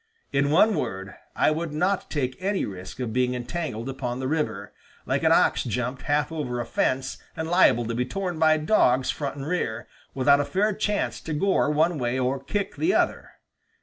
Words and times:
In 0.33 0.49
one 0.49 0.73
word, 0.73 1.13
I 1.35 1.51
would 1.51 1.71
not 1.73 2.09
take 2.09 2.35
any 2.39 2.65
risk 2.65 2.99
of 2.99 3.13
being 3.13 3.35
entangled 3.35 3.87
upon 3.87 4.19
the 4.19 4.27
river, 4.27 4.73
like 5.05 5.21
an 5.21 5.31
ox 5.31 5.63
jumped 5.63 6.01
half 6.01 6.31
over 6.31 6.59
a 6.59 6.65
fence 6.65 7.19
and 7.37 7.47
liable 7.47 7.85
to 7.85 7.93
be 7.93 8.03
torn 8.07 8.39
by 8.39 8.57
dogs 8.57 9.11
front 9.11 9.35
and 9.35 9.45
rear, 9.45 9.87
without 10.15 10.39
a 10.41 10.45
fair 10.45 10.73
chance 10.73 11.21
to 11.21 11.33
gore 11.33 11.69
one 11.69 11.99
way 11.99 12.17
or 12.17 12.43
kick 12.43 12.77
the 12.77 12.95
other." 12.95 13.29